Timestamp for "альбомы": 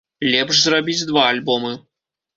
1.37-1.75